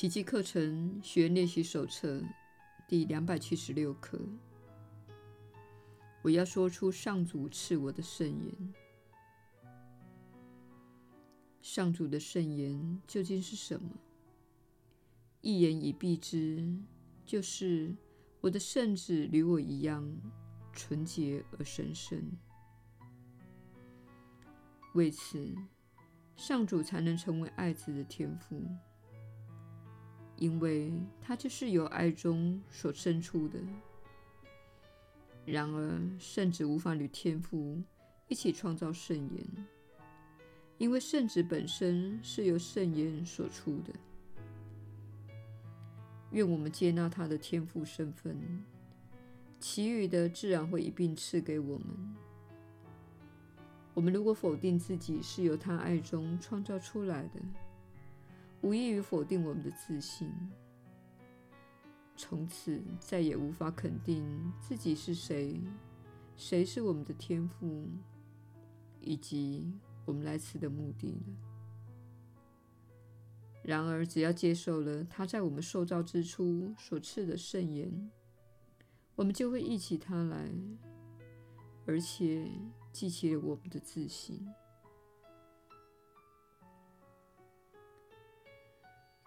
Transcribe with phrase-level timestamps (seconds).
[0.00, 2.22] 奇迹课程学练习手册
[2.88, 4.18] 第两百七十六课。
[6.22, 8.74] 我要说出上主赐我的圣言。
[11.60, 13.90] 上主的圣言究竟是什么？
[15.42, 16.66] 一言以蔽之，
[17.26, 17.94] 就是
[18.40, 20.10] 我的圣子与我一样
[20.72, 22.18] 纯洁而神圣。
[24.94, 25.54] 为此，
[26.36, 28.66] 上主才能成为爱子的天父，
[30.40, 30.90] 因为
[31.20, 33.60] 他就是由爱中所生出的。
[35.44, 37.80] 然而，圣子无法与天父
[38.26, 39.46] 一起创造圣言，
[40.78, 43.92] 因为圣子本身是由圣言所出的。
[46.30, 48.64] 愿我们接纳他的天赋身份，
[49.58, 51.86] 其余的自然会一并赐给我们。
[53.92, 57.40] 我们如果否定自己是由他爱中创造出来的，
[58.62, 60.32] 无异于否定我们的自信，
[62.16, 64.24] 从此再也无法肯定
[64.60, 65.60] 自己是谁，
[66.36, 67.88] 谁是我们的天赋，
[69.00, 69.72] 以及
[70.04, 71.22] 我们来此的目的了。
[73.62, 78.10] 然而，只要接受了他在我们受造之初所赐的圣言，
[79.14, 80.50] 我们就会忆起他来，
[81.86, 82.50] 而且。
[82.92, 84.44] 记起了我们的自信，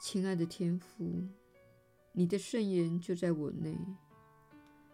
[0.05, 1.29] 亲爱的天父，
[2.11, 3.73] 你的圣言就在我内，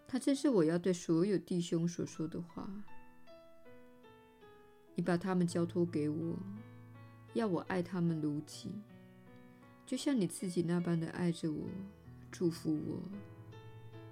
[0.06, 2.70] 它正是我要对所有弟兄所说的话。
[4.94, 6.38] 你把他们交托给我，
[7.34, 8.70] 要我爱他们如己，
[9.84, 11.66] 就像你自己那般的爱着我，
[12.30, 13.02] 祝福我，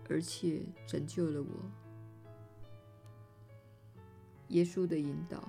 [0.08, 1.48] 而且拯救了我。
[4.48, 5.48] 耶稣的引导，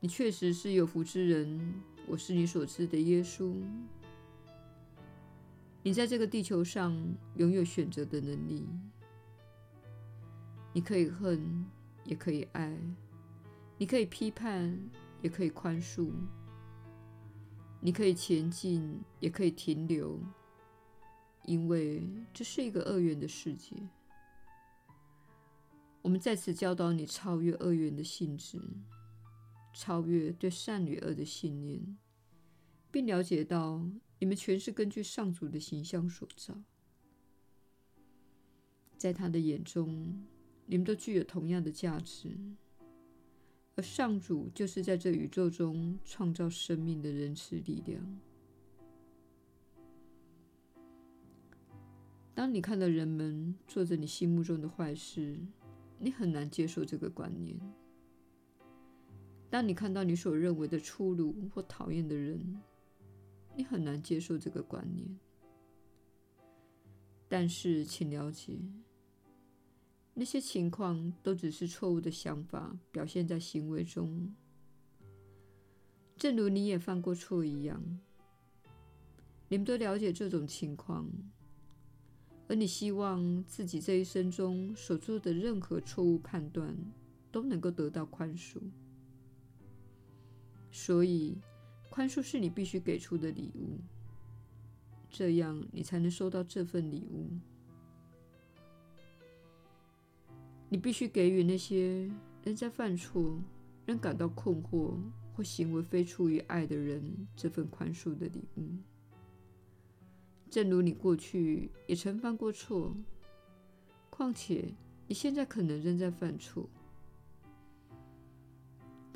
[0.00, 1.74] 你确实是有福之人。
[2.06, 3.52] 我是你所知的耶稣。
[5.82, 6.96] 你在这个地球上
[7.36, 8.66] 拥有选择的能力。
[10.72, 11.66] 你可以恨，
[12.04, 12.72] 也可以爱；
[13.76, 14.78] 你可以批判，
[15.20, 16.10] 也可以宽恕；
[17.80, 20.18] 你可以前进，也可以停留，
[21.44, 23.74] 因为这是一个二元的世界。
[26.00, 28.60] 我们在此教导你超越二元的性质，
[29.72, 31.96] 超越对善与恶的信念，
[32.90, 36.60] 并了解到你们全是根据上主的形象所造，
[38.96, 40.26] 在他的眼中，
[40.66, 42.36] 你们都具有同样的价值，
[43.76, 48.20] 而上主就是在这宇宙中创造生命的仁慈力量。
[52.34, 55.38] 当你看到人们做着你心目中的坏事，
[55.98, 57.56] 你很难接受这个观念。
[59.50, 62.60] 当你看到你所认为的粗鲁或讨厌的人，
[63.56, 65.18] 你很难接受这个观念。
[67.28, 68.58] 但是，请了解，
[70.14, 74.34] 那些情况都只是错误的想法表现在行为中，
[76.16, 77.82] 正如你也犯过错一样。
[79.48, 81.08] 你们都了解这种情况。
[82.48, 86.74] 而你希望自己这一生中所做的任何错误判断
[87.30, 88.58] 都能够得到宽恕，
[90.70, 91.38] 所以
[91.88, 93.78] 宽恕是你必须给出的礼物，
[95.10, 97.30] 这样你才能收到这份礼物。
[100.68, 102.10] 你必须给予那些
[102.44, 103.40] 仍在犯错、
[103.86, 104.94] 仍感到困惑
[105.34, 108.68] 或行为非出于爱的人这份宽恕的礼物。
[110.50, 112.94] 正如你过去也曾犯过错，
[114.10, 114.74] 况且
[115.06, 116.68] 你现在可能仍在犯错。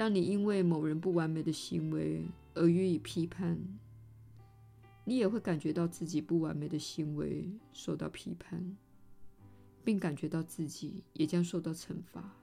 [0.02, 3.56] 当你因为某人不完美的行为而予以批判，
[5.04, 8.76] 你也会感觉到自己不完美的行为受到批判，
[9.84, 12.34] 并感觉到自己也将受到惩罚。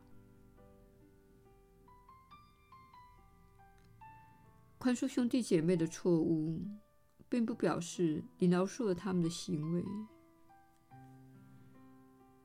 [4.78, 6.62] 宽恕兄弟姐妹的错误。
[7.28, 9.84] 并不表示你饶恕了他们的行为，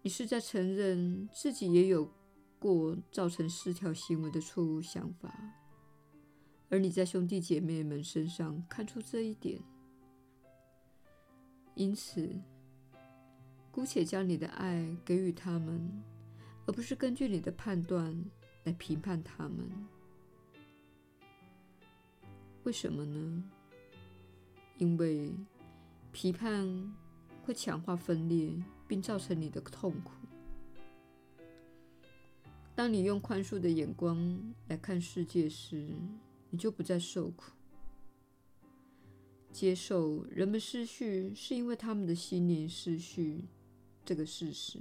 [0.03, 2.11] 你是在承认自己也有
[2.65, 5.31] 过造成失调行为的错误想法，
[6.71, 9.61] 而你在兄弟姐妹们身上看出这一点，
[11.75, 12.41] 因此，
[13.71, 16.03] 姑且将你的爱给予他们，
[16.65, 18.25] 而不是根据你的判断
[18.63, 19.71] 来评判他们。
[22.63, 23.45] 为什么呢？
[24.79, 25.35] 因为
[26.13, 26.67] 批判
[27.43, 28.55] 会强化分裂，
[28.89, 30.13] 并造成你的痛苦。
[32.77, 35.87] 当你用宽恕的眼光来看世界时，
[36.51, 37.53] 你就不再受苦。
[39.53, 43.45] 接受人们失序是因为他们的心灵失序
[44.05, 44.81] 这个事实，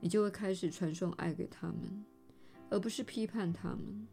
[0.00, 2.04] 你就会开始传送爱给他们，
[2.68, 4.08] 而不是批判他们。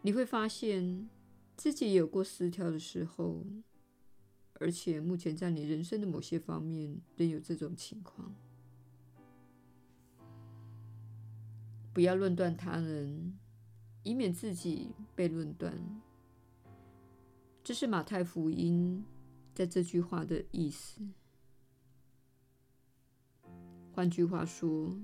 [0.00, 1.10] 你会发现
[1.54, 3.44] 自己有过失调的时候，
[4.54, 8.34] 而且目前在你人生的某些方面仍有这种情况。
[11.92, 13.38] 不要论断他人，
[14.02, 15.78] 以免自己被论断。
[17.62, 19.04] 这是马太福音
[19.54, 21.02] 在这句话的意思。
[23.92, 24.98] 换句话说，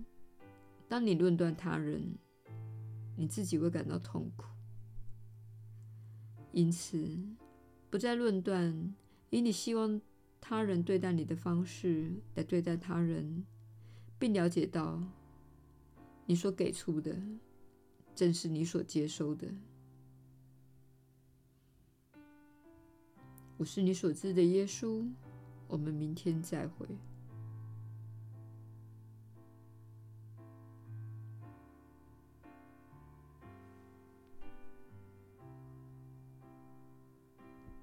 [0.88, 2.16] 当你论断他人，
[3.16, 4.46] 你自己会感到痛苦。
[6.52, 7.06] 因此，
[7.90, 8.94] 不再论断，
[9.28, 10.00] 以你希望
[10.40, 13.44] 他人对待你的方式来对待他人，
[14.18, 15.02] 并了解到。
[16.28, 17.16] 你所给出的，
[18.14, 19.48] 正是你所接收的。
[23.56, 25.08] 我是你所知的耶稣。
[25.66, 26.86] 我们明天再会。